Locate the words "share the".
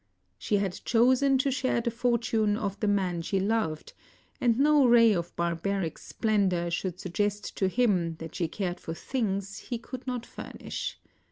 1.51-1.91